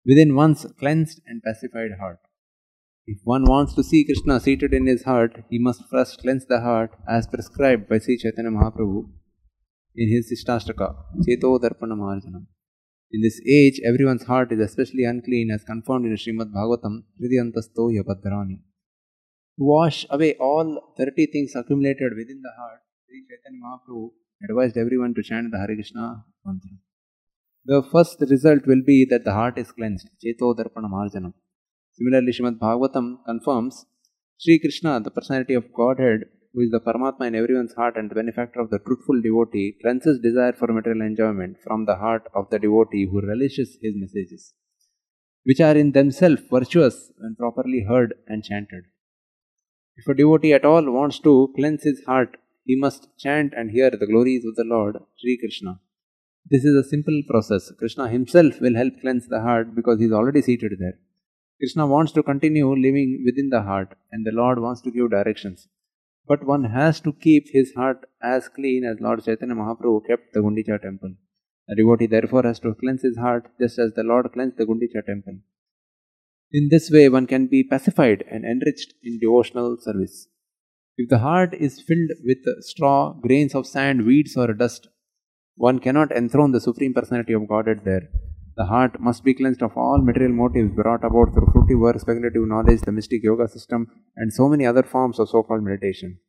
within 0.06 0.36
one's 0.36 0.66
cleansed 0.80 1.22
and 1.26 1.42
pacified 1.42 1.92
heart. 2.00 2.20
If 3.08 3.20
one 3.24 3.46
wants 3.46 3.74
to 3.76 3.84
see 3.84 4.04
Krishna 4.04 4.40
seated 4.40 4.74
in 4.74 4.88
his 4.88 5.04
heart, 5.04 5.44
he 5.50 5.60
must 5.60 5.90
first 5.90 6.20
cleanse 6.22 6.46
the 6.46 6.62
heart 6.62 6.92
as 7.08 7.28
prescribed 7.28 7.88
by 7.88 8.00
Sri 8.00 8.18
Chaitanya 8.18 8.52
Mahaprabhu 8.52 9.10
in 9.96 10.10
his 10.10 10.32
Sikshastaka, 10.32 10.96
Cheto 11.22 11.60
Darpana 11.60 11.96
Marjanam. 11.96 12.46
In 13.12 13.22
this 13.22 13.40
age, 13.48 13.80
everyone's 13.86 14.24
heart 14.24 14.52
is 14.52 14.60
especially 14.60 15.04
unclean 15.04 15.52
as 15.52 15.64
confirmed 15.64 16.06
in 16.06 16.14
Srimad 16.14 16.52
Bhagavatam, 16.52 17.04
Hridyantasto 17.22 17.92
Yabhadrani. 17.98 18.60
To 19.58 19.64
wash 19.64 20.06
away 20.10 20.36
all 20.40 20.96
30 20.98 21.28
things 21.28 21.56
accumulated 21.56 22.14
within 22.18 22.42
the 22.42 22.52
heart, 22.60 22.82
Sri 23.16 23.24
Chaitanya 23.30 23.62
Mahaprabhu 23.66 24.12
advised 24.46 24.78
everyone 24.78 25.14
to 25.18 25.24
chant 25.24 25.50
the 25.52 25.58
Hare 25.58 25.74
Krishna 25.74 26.26
mantra. 26.46 26.72
The 27.64 27.82
first 27.92 28.18
result 28.30 28.68
will 28.68 28.82
be 28.86 29.06
that 29.12 29.24
the 29.24 29.32
heart 29.32 29.58
is 29.58 29.72
cleansed, 29.72 30.10
Cheto 30.22 30.48
Darpana 30.58 30.90
Marjanam. 30.96 31.34
Similarly, 31.94 32.34
Srimad 32.34 32.60
Bhagavatam 32.60 33.20
confirms 33.26 33.86
Sri 34.38 34.60
Krishna, 34.60 35.00
the 35.00 35.12
personality 35.12 35.54
of 35.54 35.72
Godhead, 35.72 36.26
who 36.54 36.62
is 36.66 36.72
the 36.72 36.82
Paramatma 36.82 37.28
in 37.28 37.36
everyone's 37.36 37.74
heart 37.74 37.96
and 37.96 38.12
the 38.12 38.16
benefactor 38.16 38.60
of 38.60 38.70
the 38.70 38.80
truthful 38.80 39.22
devotee, 39.22 39.78
cleanses 39.82 40.20
desire 40.20 40.52
for 40.52 40.68
material 40.68 41.06
enjoyment 41.06 41.56
from 41.64 41.86
the 41.86 41.96
heart 41.96 42.28
of 42.34 42.50
the 42.50 42.60
devotee 42.60 43.08
who 43.10 43.26
relishes 43.26 43.78
his 43.82 43.94
messages, 43.96 44.54
which 45.46 45.62
are 45.62 45.78
in 45.78 45.94
themselves 45.94 46.42
virtuous 46.52 47.12
when 47.20 47.36
properly 47.36 47.86
heard 47.88 48.14
and 48.28 48.44
chanted. 48.44 48.84
If 49.96 50.06
a 50.10 50.14
devotee 50.14 50.54
at 50.54 50.66
all 50.66 50.92
wants 50.92 51.20
to 51.20 51.54
cleanse 51.56 51.84
his 51.84 52.04
heart, 52.06 52.36
he 52.66 52.76
must 52.76 53.10
chant 53.18 53.54
and 53.56 53.72
hear 53.72 53.90
the 53.92 54.08
glories 54.12 54.44
of 54.44 54.56
the 54.56 54.64
Lord, 54.66 54.98
Sri 55.20 55.38
Krishna. 55.38 55.80
This 56.50 56.64
is 56.64 56.76
a 56.76 56.90
simple 56.90 57.22
process. 57.30 57.72
Krishna 57.78 58.08
himself 58.10 58.60
will 58.60 58.76
help 58.76 59.00
cleanse 59.02 59.28
the 59.28 59.42
heart 59.42 59.76
because 59.76 60.00
he 60.00 60.06
is 60.06 60.12
already 60.12 60.42
seated 60.42 60.74
there. 60.80 60.98
Krishna 61.60 61.88
wants 61.88 62.12
to 62.14 62.24
continue 62.24 62.70
living 62.70 63.24
within 63.26 63.50
the 63.50 63.62
heart, 63.62 63.96
and 64.12 64.26
the 64.26 64.32
Lord 64.32 64.60
wants 64.60 64.82
to 64.82 64.92
give 64.92 65.12
directions. 65.12 65.68
But 66.28 66.46
one 66.46 66.66
has 66.66 67.00
to 67.02 67.14
keep 67.14 67.46
his 67.52 67.74
heart 67.76 68.06
as 68.22 68.50
clean 68.50 68.84
as 68.84 68.98
Lord 69.00 69.24
Chaitanya 69.24 69.56
Mahaprabhu 69.56 70.06
kept 70.08 70.34
the 70.34 70.42
Gundicha 70.42 70.82
temple. 70.82 71.14
The 71.68 71.76
devotee 71.76 72.08
therefore 72.08 72.44
has 72.44 72.60
to 72.62 72.76
cleanse 72.76 73.04
his 73.04 73.18
heart 73.18 73.50
just 73.60 73.80
as 73.80 73.94
the 73.94 74.04
Lord 74.04 74.32
cleansed 74.34 74.58
the 74.58 74.66
Gundicha 74.66 75.06
temple. 75.06 75.38
In 76.52 76.70
this 76.70 76.90
way, 76.92 77.10
one 77.10 77.28
can 77.28 77.48
be 77.48 77.64
pacified 77.64 78.24
and 78.30 78.44
enriched 78.44 78.94
in 79.04 79.20
devotional 79.20 79.78
service. 79.80 80.28
If 80.98 81.10
the 81.10 81.20
heart 81.20 81.54
is 81.54 81.82
filled 81.82 82.12
with 82.24 82.38
straw, 82.62 83.14
grains 83.14 83.54
of 83.54 83.68
sand, 83.68 84.06
weeds, 84.06 84.38
or 84.38 84.54
dust, 84.54 84.88
one 85.56 85.80
cannot 85.80 86.12
enthrone 86.12 86.52
the 86.54 86.62
Supreme 86.62 86.94
Personality 86.94 87.34
of 87.34 87.50
Godhead 87.50 87.82
there. 87.84 88.10
The 88.56 88.66
heart 88.66 89.02
must 89.02 89.26
be 89.26 89.34
cleansed 89.34 89.62
of 89.62 89.76
all 89.76 90.02
material 90.02 90.32
motives 90.32 90.74
brought 90.74 91.04
about 91.04 91.34
through 91.34 91.48
fruitive 91.48 91.82
work, 91.82 92.00
speculative 92.00 92.48
knowledge, 92.48 92.80
the 92.82 92.94
mystic 92.94 93.24
yoga 93.24 93.50
system, 93.50 93.88
and 94.16 94.32
so 94.32 94.48
many 94.48 94.66
other 94.66 94.84
forms 94.84 95.20
of 95.20 95.28
so 95.28 95.44
called 95.44 95.64
meditation. 95.64 96.20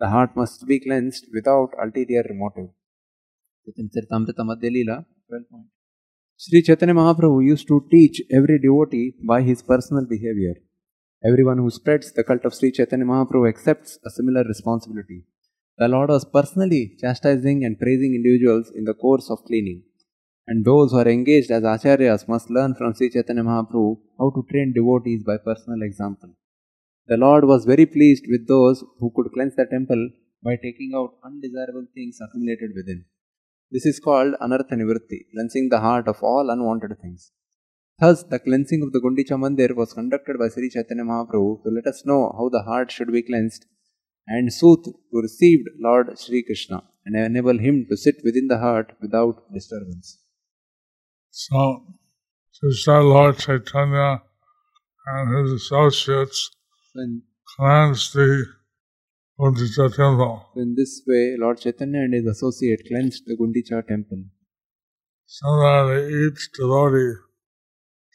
The 0.00 0.08
heart 0.08 0.34
must 0.34 0.66
be 0.66 0.80
cleansed 0.80 1.26
without 1.34 1.72
ulterior 1.82 2.24
motive. 2.32 2.70
Charitamrita 3.68 4.40
Madhya 4.40 4.70
Leela, 4.70 5.04
12 5.28 5.50
point. 5.50 5.66
Sri 6.38 6.62
Chaitanya 6.62 6.94
Mahaprabhu 6.94 7.44
used 7.44 7.68
to 7.68 7.86
teach 7.90 8.22
every 8.32 8.58
devotee 8.58 9.14
by 9.22 9.42
his 9.42 9.62
personal 9.62 10.06
behavior. 10.06 10.54
Everyone 11.28 11.56
who 11.56 11.70
spreads 11.70 12.12
the 12.12 12.22
cult 12.22 12.44
of 12.44 12.54
Sri 12.54 12.70
Chaitanya 12.70 13.06
Mahaprabhu 13.06 13.48
accepts 13.48 13.98
a 14.04 14.10
similar 14.10 14.44
responsibility. 14.44 15.24
The 15.78 15.88
Lord 15.88 16.10
was 16.10 16.26
personally 16.26 16.98
chastising 17.00 17.64
and 17.64 17.78
praising 17.78 18.14
individuals 18.14 18.70
in 18.74 18.84
the 18.84 18.92
course 18.92 19.30
of 19.30 19.42
cleaning. 19.46 19.84
And 20.46 20.66
those 20.66 20.90
who 20.90 20.98
are 20.98 21.08
engaged 21.08 21.50
as 21.50 21.62
acharyas 21.62 22.28
must 22.28 22.50
learn 22.50 22.74
from 22.74 22.92
Sri 22.92 23.08
Chaitanya 23.08 23.42
Mahaprabhu 23.42 24.00
how 24.18 24.28
to 24.34 24.44
train 24.50 24.74
devotees 24.74 25.22
by 25.24 25.38
personal 25.38 25.80
example. 25.80 26.28
The 27.06 27.16
Lord 27.16 27.46
was 27.46 27.64
very 27.64 27.86
pleased 27.86 28.26
with 28.28 28.46
those 28.46 28.84
who 28.98 29.10
could 29.16 29.32
cleanse 29.32 29.56
the 29.56 29.64
temple 29.64 30.10
by 30.42 30.56
taking 30.56 30.92
out 30.94 31.14
undesirable 31.24 31.86
things 31.94 32.18
accumulated 32.20 32.72
within. 32.76 33.06
This 33.70 33.86
is 33.86 33.98
called 33.98 34.34
anartha 34.42 34.76
nivritti, 34.82 35.20
cleansing 35.32 35.70
the 35.70 35.80
heart 35.80 36.06
of 36.06 36.22
all 36.22 36.50
unwanted 36.50 36.98
things. 37.00 37.32
Thus, 38.00 38.24
the 38.24 38.40
cleansing 38.40 38.82
of 38.82 38.92
the 38.92 39.00
Gundicha 39.00 39.38
Mandir 39.38 39.74
was 39.76 39.92
conducted 39.92 40.36
by 40.38 40.48
Sri 40.48 40.68
Chaitanya 40.68 41.04
Mahaprabhu 41.04 41.62
to 41.62 41.70
let 41.70 41.86
us 41.86 42.02
know 42.04 42.32
how 42.36 42.48
the 42.48 42.62
heart 42.62 42.90
should 42.90 43.12
be 43.12 43.22
cleansed 43.22 43.66
and 44.26 44.52
soothe 44.52 44.84
to 44.84 45.20
receive 45.22 45.60
Lord 45.78 46.18
Sri 46.18 46.42
Krishna 46.42 46.82
and 47.04 47.16
enable 47.16 47.58
him 47.58 47.86
to 47.88 47.96
sit 47.96 48.16
within 48.24 48.48
the 48.48 48.58
heart 48.58 48.94
without 49.00 49.42
disturbance. 49.52 50.18
So, 51.30 51.86
say 52.50 52.92
Lord 52.92 53.38
Chaitanya 53.38 54.22
and 55.06 55.36
his 55.36 55.52
associates 55.52 56.50
So 56.92 57.00
in, 57.00 57.22
cleansed 57.56 58.14
the 58.14 58.46
Gundicha 59.38 59.94
temple. 59.94 60.46
so 60.54 60.60
in 60.60 60.74
this 60.74 61.02
way, 61.06 61.36
Lord 61.38 61.60
Chaitanya 61.60 62.00
and 62.00 62.14
his 62.14 62.26
associate 62.26 62.82
cleansed 62.88 63.22
the 63.26 63.36
Gundicha 63.36 63.86
temple. 63.86 64.24
Similarly, 65.26 66.26
each 66.26 66.50
devotee 66.58 67.20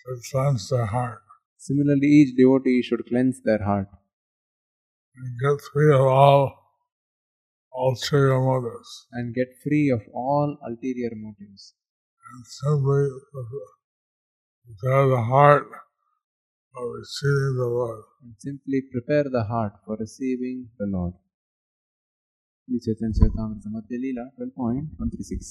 should 0.09 0.21
cleanse 0.31 0.69
their 0.71 0.87
heart 0.87 1.25
Similarly, 1.67 2.09
each 2.09 2.37
devotee 2.37 2.83
should 2.83 3.07
cleanse 3.09 3.41
their 3.43 3.63
heart 3.65 3.89
and 5.17 5.31
get 5.41 5.59
free 5.73 5.91
of 5.95 6.03
all 6.03 6.53
ulterior 7.73 8.39
motives. 8.39 8.91
and 9.13 9.35
get 9.35 9.49
free 9.63 9.91
of 9.91 10.03
all 10.13 10.59
ulterior 10.63 11.13
motives. 11.15 11.75
And 12.27 12.47
simply 12.47 13.09
prepare 14.67 15.09
the 15.09 15.23
heart 15.23 15.67
for 16.75 16.99
receiving 16.99 17.55
the 17.57 17.67
Lord. 17.67 18.05
and 18.23 18.35
simply 18.39 18.83
prepare 18.93 19.25
the 19.25 19.45
heart 19.45 19.73
for 19.85 19.97
receiving 19.99 20.69
the 20.79 20.87
Lord. 20.87 21.15
Sri 22.67 22.79
Chaitanya 22.81 23.15
Charitamrita 23.19 23.69
Madhya 23.75 23.99
Leela 24.03 24.25
12.136 24.39 25.47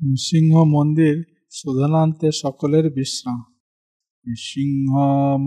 Narasimha 0.00 0.54
মন্দির 0.76 1.14
শোধনান্তে 1.58 2.28
সকলের 2.42 2.86
বিশ্রাম 2.96 3.40
নৃসিংহ 4.25 4.93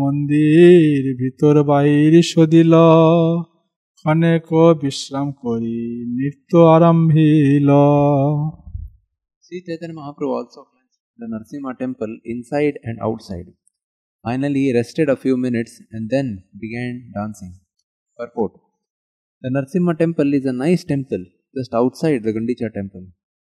মন্দির 0.00 1.00
ভিতর 1.20 1.54
বাইর 1.70 2.14
সদিল 2.32 2.74
অনেক 4.04 4.46
বিশ্রাম 4.82 5.28
করি 5.42 5.80
নৃত্য 6.16 6.52
আরম্ভিল 6.76 7.70
Sri 9.44 9.58
Chaitanya 9.66 10.02
also 10.36 10.60
cleansed 10.70 11.00
the 11.20 11.26
Narsimha 11.32 11.72
temple 11.82 12.12
inside 12.32 12.74
and 12.88 12.96
outside. 13.08 13.48
Finally, 14.24 14.62
he 14.66 14.74
rested 14.74 15.06
a 15.08 15.18
few 15.24 15.36
minutes 15.46 15.72
and 15.94 16.04
then 16.14 16.26
began 16.62 16.92
dancing. 17.16 17.52
Purport 18.18 18.52
The 19.44 19.50
Narsimha 19.56 19.94
temple 20.02 20.30
is 20.38 20.44
a 20.52 20.56
nice 20.64 20.84
temple 20.92 21.24
just 21.56 21.72
outside 21.80 22.20
the 22.26 22.34
Gundicha 22.36 22.68
temple. 22.78 23.04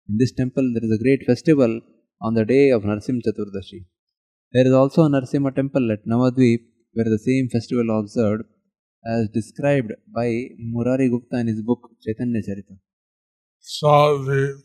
In 0.09 0.15
this 0.21 0.33
temple, 0.41 0.65
there 0.73 0.85
is 0.87 0.93
a 0.97 1.03
great 1.05 1.23
festival 1.31 1.71
on 2.21 2.33
the 2.33 2.45
day 2.45 2.65
of 2.75 2.83
Narsim 2.83 3.17
Chaturdashi. 3.25 3.81
There 4.51 4.65
is 4.65 4.73
also 4.73 5.03
a 5.03 5.09
Narsimha 5.09 5.55
temple 5.55 5.91
at 5.91 6.07
Navadvip 6.07 6.61
where 6.93 7.05
the 7.05 7.19
same 7.19 7.49
festival 7.49 7.83
is 7.83 8.03
observed 8.03 8.45
as 9.05 9.29
described 9.29 9.91
by 10.13 10.47
Murari 10.57 11.07
Gupta 11.09 11.37
in 11.37 11.47
his 11.47 11.61
book 11.61 11.87
Chaitanya 12.03 12.41
Charita. 12.41 12.77
So 13.59 14.23
the 14.23 14.59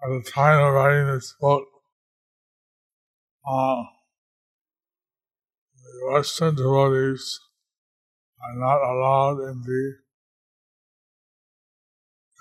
at 0.00 0.08
the 0.08 0.30
time 0.30 0.64
of 0.64 0.72
writing 0.74 1.12
this 1.12 1.34
book, 1.40 1.64
uh, 3.44 3.82
the 5.74 6.12
Western 6.12 6.54
devotees 6.54 7.40
are 8.40 8.54
not 8.54 8.80
allowed 8.80 9.40
in 9.50 9.62
the 9.62 9.94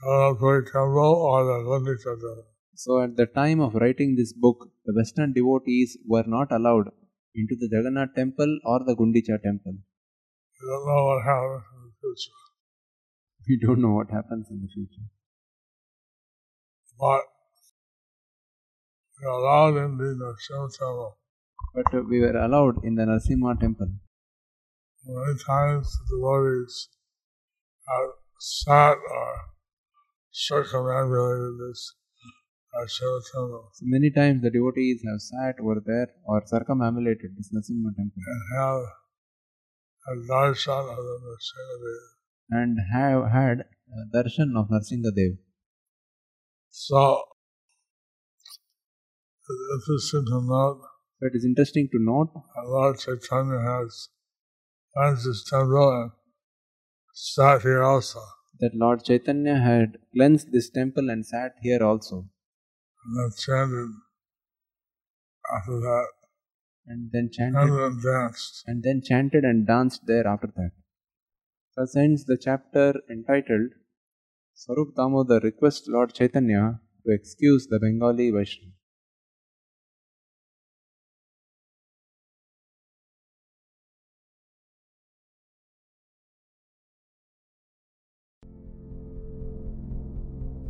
Kalanpuri 0.04 0.66
temple 0.66 1.00
or 1.00 1.44
the 1.44 1.64
Gundicha 1.68 2.04
temple. 2.04 2.57
So, 2.80 3.02
at 3.02 3.16
the 3.18 3.26
time 3.26 3.60
of 3.60 3.74
writing 3.74 4.16
this 4.16 4.34
book, 4.34 4.70
the 4.86 4.94
Western 4.94 5.34
devotees 5.34 5.98
were 6.06 6.26
not 6.28 6.52
allowed 6.52 6.92
into 7.34 7.56
the 7.56 7.68
Jagannath 7.72 8.14
temple 8.16 8.60
or 8.66 8.82
the 8.86 8.96
Gundicha 8.96 9.42
temple. 9.42 9.78
We 10.62 10.68
don't 10.70 10.86
know 10.86 11.06
what 11.06 11.24
happens 11.24 11.64
in 11.74 11.82
the 11.88 11.94
future. 12.02 12.38
We 13.48 13.58
don't 13.58 13.82
know 13.82 13.94
what 13.96 14.12
happens 14.12 14.48
in 14.52 14.62
the 14.62 14.68
future. 14.68 15.08
But 17.00 17.24
we're 19.20 19.30
allowed 19.30 19.78
in 19.78 19.98
the 19.98 20.14
Narasimha 20.22 20.70
temple. 20.78 21.18
But 21.74 22.08
we 22.08 22.20
were 22.20 22.38
allowed 22.38 22.84
in 22.84 22.94
the 22.94 23.06
Narsimha 23.06 23.60
temple. 23.60 23.90
Many 25.04 25.40
times 25.40 25.98
the 25.98 26.16
devotees 26.16 26.90
have 27.88 28.10
sat 28.40 28.98
or 28.98 29.36
circumambulated 30.32 31.58
this 31.60 31.96
temple 31.96 32.07
So, 32.86 33.22
many 33.82 34.12
times 34.12 34.42
the 34.44 34.52
devotees 34.52 35.02
have 35.08 35.20
sat 35.20 35.56
over 35.60 35.82
there 35.84 36.08
or 36.26 36.44
circumambulated 36.46 37.36
this 37.36 37.50
Narsimha 37.52 37.96
temple 37.96 38.22
and 38.28 38.42
have 38.56 38.82
a 40.08 40.16
darshan 40.32 40.92
of 40.92 40.98
the 40.98 41.38
Dev. 41.82 42.60
and 42.60 42.78
have 42.94 43.32
had 43.32 43.62
uh, 43.62 44.06
darshan 44.14 44.56
of 44.56 44.70
Narsinga 44.70 45.16
Dev. 45.16 45.38
So 46.70 47.24
interesting 49.74 50.26
to 50.26 50.42
note 50.42 50.82
So, 51.20 51.28
it 51.28 51.32
is 51.34 51.46
interesting 51.46 51.90
to 51.92 52.00
note 52.00 52.30
that 52.34 52.70
Lord 52.70 53.00
Chaitanya 53.00 53.60
has 53.60 54.10
cleansed 54.94 55.26
his 55.26 55.44
temple 55.50 55.92
and 55.92 56.12
sat 57.14 57.62
here 57.64 57.84
also. 57.84 58.20
that 58.60 58.76
Lord 58.76 59.04
Chaitanya 59.04 59.60
had 59.60 59.98
cleansed 60.16 60.52
this 60.52 60.70
temple 60.70 61.10
and 61.10 61.26
sat 61.26 61.54
here 61.62 61.84
also. 61.84 62.30
And 63.08 63.18
then 63.18 63.32
chanted 63.38 63.90
after 65.56 65.80
that. 65.80 66.08
And 66.86 67.10
then 67.12 67.22
And 67.24 67.34
chanted 67.34 67.70
then 67.70 68.02
danced. 68.04 68.64
and 68.68 68.84
then 68.84 69.02
chanted 69.02 69.44
and 69.44 69.66
danced 69.66 70.06
there 70.06 70.28
after 70.28 70.48
that. 70.56 70.72
Thus 71.76 71.96
ends 71.96 72.26
the 72.26 72.38
chapter 72.38 72.94
entitled 73.10 73.72
Sarup 74.56 74.96
Damodar 74.96 75.40
requests 75.42 75.88
Lord 75.88 76.14
Chaitanya 76.14 76.82
to 77.06 77.14
excuse 77.14 77.68
the 77.68 77.80
Bengali 77.80 78.32
Vaishnava. 78.32 78.77